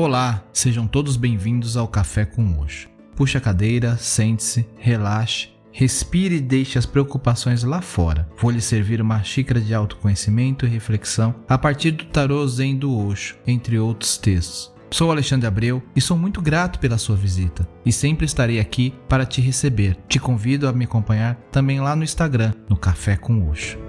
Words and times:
Olá, 0.00 0.44
sejam 0.52 0.86
todos 0.86 1.16
bem-vindos 1.16 1.76
ao 1.76 1.88
Café 1.88 2.24
com 2.24 2.60
Osho. 2.60 2.88
Puxe 3.16 3.36
a 3.36 3.40
cadeira, 3.40 3.96
sente-se, 3.96 4.64
relaxe, 4.78 5.48
respire 5.72 6.36
e 6.36 6.40
deixe 6.40 6.78
as 6.78 6.86
preocupações 6.86 7.64
lá 7.64 7.80
fora. 7.80 8.28
Vou 8.40 8.52
lhe 8.52 8.60
servir 8.60 9.02
uma 9.02 9.24
xícara 9.24 9.60
de 9.60 9.74
autoconhecimento 9.74 10.64
e 10.64 10.68
reflexão 10.68 11.34
a 11.48 11.58
partir 11.58 11.90
do 11.90 12.04
Tarô 12.04 12.46
Zen 12.46 12.76
do 12.76 12.96
Osho, 12.96 13.36
entre 13.44 13.76
outros 13.76 14.16
textos. 14.16 14.72
Sou 14.88 15.10
Alexandre 15.10 15.48
Abreu 15.48 15.82
e 15.96 16.00
sou 16.00 16.16
muito 16.16 16.40
grato 16.40 16.78
pela 16.78 16.96
sua 16.96 17.16
visita 17.16 17.68
e 17.84 17.90
sempre 17.90 18.24
estarei 18.24 18.60
aqui 18.60 18.94
para 19.08 19.26
te 19.26 19.40
receber. 19.40 19.96
Te 20.06 20.20
convido 20.20 20.68
a 20.68 20.72
me 20.72 20.84
acompanhar 20.84 21.34
também 21.50 21.80
lá 21.80 21.96
no 21.96 22.04
Instagram, 22.04 22.52
no 22.68 22.76
Café 22.76 23.16
com 23.16 23.50
Osho. 23.50 23.87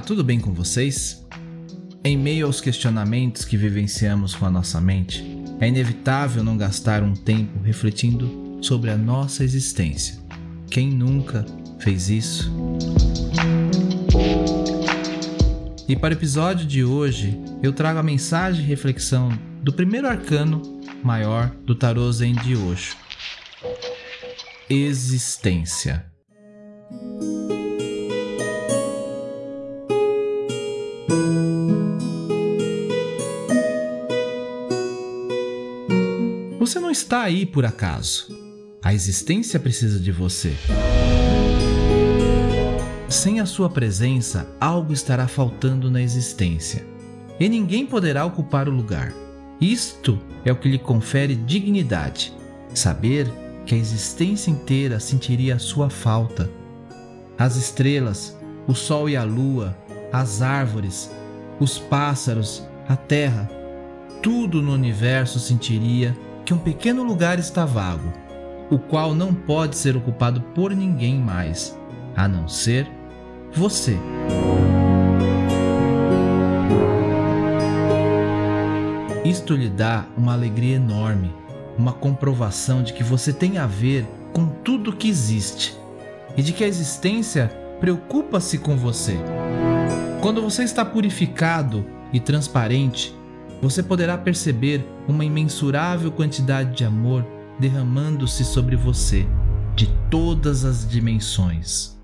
Tudo 0.00 0.24
bem 0.24 0.40
com 0.40 0.52
vocês? 0.52 1.24
Em 2.04 2.16
meio 2.16 2.46
aos 2.46 2.60
questionamentos 2.60 3.44
que 3.44 3.56
vivenciamos 3.56 4.34
com 4.34 4.46
a 4.46 4.50
nossa 4.50 4.80
mente, 4.80 5.24
é 5.60 5.68
inevitável 5.68 6.42
não 6.42 6.56
gastar 6.56 7.02
um 7.02 7.14
tempo 7.14 7.60
refletindo 7.62 8.58
sobre 8.62 8.90
a 8.90 8.96
nossa 8.96 9.44
existência. 9.44 10.18
Quem 10.70 10.90
nunca 10.90 11.44
fez 11.78 12.08
isso? 12.08 12.50
E 15.88 15.94
para 15.94 16.14
o 16.14 16.16
episódio 16.16 16.66
de 16.66 16.84
hoje, 16.84 17.38
eu 17.62 17.72
trago 17.72 17.98
a 17.98 18.02
mensagem 18.02 18.64
e 18.64 18.68
reflexão 18.68 19.30
do 19.62 19.72
primeiro 19.72 20.08
arcano 20.08 20.80
maior 21.02 21.50
do 21.64 21.74
Tarô 21.74 22.10
Zen 22.10 22.34
de 22.36 22.56
Osho. 22.56 22.96
Existência. 24.70 26.06
Você 36.62 36.78
não 36.78 36.92
está 36.92 37.22
aí 37.22 37.44
por 37.44 37.64
acaso. 37.64 38.28
A 38.80 38.94
existência 38.94 39.58
precisa 39.58 39.98
de 39.98 40.12
você. 40.12 40.54
Sem 43.08 43.40
a 43.40 43.46
sua 43.46 43.68
presença, 43.68 44.46
algo 44.60 44.92
estará 44.92 45.26
faltando 45.26 45.90
na 45.90 46.00
existência. 46.00 46.86
E 47.40 47.48
ninguém 47.48 47.84
poderá 47.84 48.24
ocupar 48.24 48.68
o 48.68 48.72
lugar. 48.72 49.12
Isto 49.60 50.16
é 50.44 50.52
o 50.52 50.56
que 50.56 50.68
lhe 50.68 50.78
confere 50.78 51.34
dignidade. 51.34 52.32
Saber 52.72 53.26
que 53.66 53.74
a 53.74 53.78
existência 53.78 54.48
inteira 54.48 55.00
sentiria 55.00 55.56
a 55.56 55.58
sua 55.58 55.90
falta. 55.90 56.48
As 57.36 57.56
estrelas, 57.56 58.38
o 58.68 58.74
sol 58.74 59.10
e 59.10 59.16
a 59.16 59.24
lua, 59.24 59.76
as 60.12 60.42
árvores, 60.42 61.10
os 61.58 61.80
pássaros, 61.80 62.62
a 62.88 62.94
terra, 62.94 63.50
tudo 64.22 64.62
no 64.62 64.72
universo 64.72 65.40
sentiria 65.40 66.16
que 66.44 66.52
um 66.52 66.58
pequeno 66.58 67.02
lugar 67.02 67.38
está 67.38 67.64
vago, 67.64 68.12
o 68.70 68.78
qual 68.78 69.14
não 69.14 69.34
pode 69.34 69.76
ser 69.76 69.96
ocupado 69.96 70.40
por 70.54 70.74
ninguém 70.74 71.18
mais, 71.18 71.78
a 72.16 72.26
não 72.26 72.48
ser 72.48 72.90
você. 73.52 73.96
Isto 79.24 79.54
lhe 79.54 79.68
dá 79.68 80.04
uma 80.16 80.32
alegria 80.32 80.76
enorme, 80.76 81.32
uma 81.78 81.92
comprovação 81.92 82.82
de 82.82 82.92
que 82.92 83.04
você 83.04 83.32
tem 83.32 83.58
a 83.58 83.66
ver 83.66 84.06
com 84.32 84.46
tudo 84.46 84.96
que 84.96 85.08
existe 85.08 85.76
e 86.36 86.42
de 86.42 86.52
que 86.52 86.64
a 86.64 86.68
existência 86.68 87.48
preocupa-se 87.80 88.58
com 88.58 88.76
você. 88.76 89.16
Quando 90.20 90.42
você 90.42 90.62
está 90.62 90.84
purificado 90.84 91.84
e 92.12 92.20
transparente, 92.20 93.14
você 93.62 93.80
poderá 93.80 94.18
perceber 94.18 94.84
uma 95.06 95.24
imensurável 95.24 96.10
quantidade 96.10 96.76
de 96.76 96.84
amor 96.84 97.24
derramando-se 97.60 98.44
sobre 98.44 98.74
você, 98.74 99.24
de 99.76 99.86
todas 100.10 100.64
as 100.64 100.86
dimensões. 100.86 101.96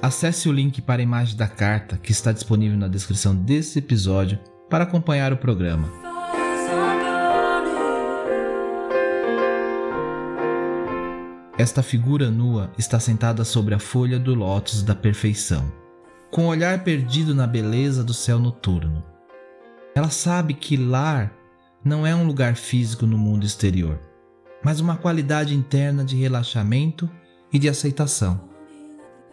Acesse 0.00 0.48
o 0.48 0.52
link 0.52 0.80
para 0.80 1.00
a 1.00 1.02
imagem 1.02 1.36
da 1.36 1.46
carta 1.46 1.96
que 1.96 2.12
está 2.12 2.32
disponível 2.32 2.78
na 2.78 2.88
descrição 2.88 3.34
desse 3.34 3.78
episódio 3.78 4.38
para 4.68 4.84
acompanhar 4.84 5.32
o 5.32 5.36
programa. 5.36 6.01
Esta 11.58 11.82
figura 11.82 12.30
nua 12.30 12.72
está 12.78 12.98
sentada 12.98 13.44
sobre 13.44 13.74
a 13.74 13.78
folha 13.78 14.18
do 14.18 14.34
lótus 14.34 14.82
da 14.82 14.94
perfeição, 14.94 15.70
com 16.30 16.46
o 16.46 16.48
olhar 16.48 16.82
perdido 16.82 17.34
na 17.34 17.46
beleza 17.46 18.02
do 18.02 18.14
céu 18.14 18.38
noturno. 18.38 19.04
Ela 19.94 20.08
sabe 20.08 20.54
que 20.54 20.78
lar 20.78 21.30
não 21.84 22.06
é 22.06 22.14
um 22.14 22.26
lugar 22.26 22.56
físico 22.56 23.06
no 23.06 23.18
mundo 23.18 23.44
exterior, 23.44 24.00
mas 24.64 24.80
uma 24.80 24.96
qualidade 24.96 25.54
interna 25.54 26.02
de 26.02 26.16
relaxamento 26.16 27.08
e 27.52 27.58
de 27.58 27.68
aceitação. 27.68 28.48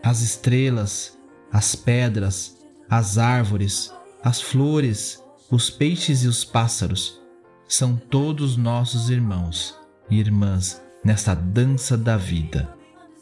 As 0.03 0.19
estrelas, 0.19 1.17
as 1.49 1.73
pedras, 1.73 2.57
as 2.89 3.17
árvores, 3.17 3.93
as 4.21 4.41
flores, 4.41 5.23
os 5.49 5.69
peixes 5.69 6.23
e 6.23 6.27
os 6.27 6.43
pássaros 6.43 7.21
são 7.65 7.95
todos 7.95 8.57
nossos 8.57 9.09
irmãos 9.09 9.79
e 10.09 10.19
irmãs 10.19 10.81
nesta 11.03 11.33
dança 11.33 11.97
da 11.97 12.17
vida. 12.17 12.73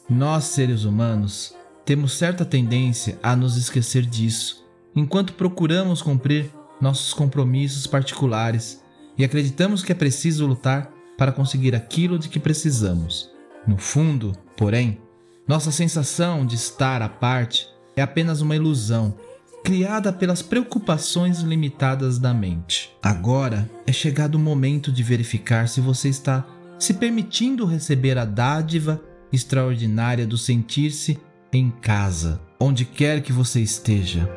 Nós, 0.09 0.45
seres 0.45 0.83
humanos, 0.83 1.55
temos 1.85 2.13
certa 2.13 2.45
tendência 2.45 3.19
a 3.21 3.35
nos 3.35 3.57
esquecer 3.57 4.05
disso, 4.05 4.65
enquanto 4.95 5.33
procuramos 5.33 6.01
cumprir 6.01 6.51
nossos 6.81 7.13
compromissos 7.13 7.87
particulares 7.87 8.81
e 9.17 9.23
acreditamos 9.23 9.83
que 9.83 9.91
é 9.91 9.95
preciso 9.95 10.45
lutar 10.45 10.91
para 11.17 11.31
conseguir 11.31 11.75
aquilo 11.75 12.19
de 12.19 12.29
que 12.29 12.39
precisamos. 12.39 13.31
No 13.65 13.77
fundo, 13.77 14.33
porém, 14.55 14.99
nossa 15.47 15.71
sensação 15.71 16.45
de 16.45 16.55
estar 16.55 17.01
à 17.01 17.09
parte 17.09 17.67
é 17.95 18.01
apenas 18.01 18.41
uma 18.41 18.55
ilusão 18.55 19.15
criada 19.63 20.13
pelas 20.13 20.41
preocupações 20.41 21.39
limitadas 21.39 22.19
da 22.19 22.33
mente. 22.33 22.95
Agora 23.01 23.69
é 23.85 23.91
chegado 23.91 24.35
o 24.35 24.39
momento 24.39 24.91
de 24.91 25.03
verificar 25.03 25.67
se 25.67 25.81
você 25.81 26.07
está 26.09 26.45
se 26.79 26.93
permitindo 26.93 27.65
receber 27.65 28.17
a 28.17 28.25
dádiva 28.25 29.01
extraordinária 29.31 30.25
do 30.25 30.37
sentir-se 30.37 31.19
em 31.51 31.69
casa, 31.69 32.41
onde 32.59 32.85
quer 32.85 33.21
que 33.21 33.33
você 33.33 33.61
esteja. 33.61 34.29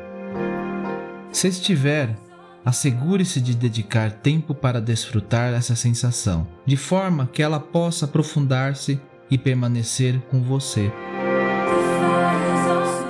Se 1.31 1.47
estiver, 1.47 2.17
assegure-se 2.65 3.39
de 3.39 3.55
dedicar 3.55 4.11
tempo 4.11 4.53
para 4.53 4.81
desfrutar 4.81 5.53
essa 5.53 5.75
sensação, 5.75 6.47
de 6.65 6.75
forma 6.75 7.29
que 7.31 7.41
ela 7.41 7.59
possa 7.59 8.05
aprofundar-se 8.05 8.99
e 9.29 9.37
permanecer 9.37 10.19
com 10.29 10.41
você. 10.41 10.91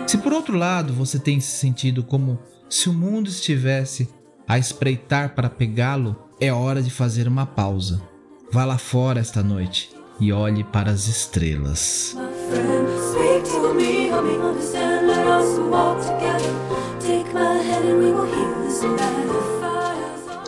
Se 0.05 0.17
por 0.17 0.33
outro 0.33 0.57
lado 0.57 0.93
você 0.93 1.17
tem 1.17 1.39
se 1.39 1.57
sentido 1.57 2.03
como 2.03 2.37
se 2.69 2.89
o 2.89 2.93
mundo 2.93 3.29
estivesse 3.29 4.09
a 4.47 4.59
espreitar 4.59 5.33
para 5.33 5.49
pegá-lo, 5.49 6.27
é 6.39 6.51
hora 6.51 6.81
de 6.81 6.89
fazer 6.89 7.27
uma 7.27 7.45
pausa. 7.45 8.10
Vá 8.51 8.65
lá 8.65 8.77
fora 8.77 9.21
esta 9.21 9.41
noite 9.41 9.89
e 10.19 10.33
olhe 10.33 10.61
para 10.61 10.91
as 10.91 11.07
estrelas. 11.07 12.17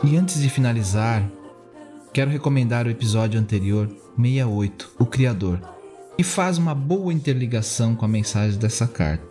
E 0.03 0.17
antes 0.17 0.41
de 0.41 0.49
finalizar, 0.49 1.23
quero 2.11 2.29
recomendar 2.29 2.85
o 2.85 2.89
episódio 2.89 3.39
anterior, 3.39 3.87
68, 4.17 4.91
O 4.99 5.05
Criador, 5.05 5.61
que 6.17 6.23
faz 6.25 6.57
uma 6.57 6.75
boa 6.75 7.13
interligação 7.13 7.95
com 7.95 8.03
a 8.03 8.09
mensagem 8.09 8.59
dessa 8.59 8.85
carta. 8.85 9.23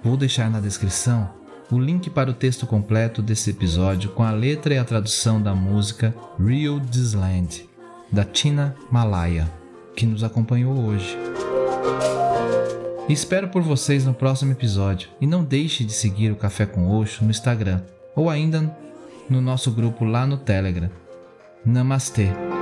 Vou 0.00 0.16
deixar 0.16 0.48
na 0.48 0.60
descrição 0.60 1.28
o 1.72 1.78
link 1.78 2.08
para 2.08 2.30
o 2.30 2.34
texto 2.34 2.68
completo 2.68 3.20
desse 3.20 3.50
episódio 3.50 4.10
com 4.10 4.22
a 4.22 4.30
letra 4.30 4.74
e 4.74 4.78
a 4.78 4.84
tradução 4.84 5.42
da 5.42 5.56
música 5.56 6.14
Real 6.38 6.78
This 6.78 7.14
Land 7.14 7.71
da 8.12 8.24
Tina 8.24 8.76
Malaya, 8.90 9.50
que 9.96 10.04
nos 10.04 10.22
acompanhou 10.22 10.78
hoje. 10.84 11.16
espero 13.08 13.48
por 13.48 13.62
vocês 13.62 14.04
no 14.04 14.14
próximo 14.14 14.52
episódio 14.52 15.08
e 15.20 15.26
não 15.26 15.42
deixe 15.42 15.84
de 15.84 15.92
seguir 15.92 16.30
o 16.30 16.36
Café 16.36 16.66
com 16.66 16.88
Oxo 16.88 17.24
no 17.24 17.30
Instagram 17.30 17.82
ou 18.14 18.30
ainda 18.30 18.76
no 19.28 19.40
nosso 19.40 19.70
grupo 19.70 20.04
lá 20.04 20.26
no 20.26 20.36
Telegram. 20.36 20.90
Namastê! 21.64 22.61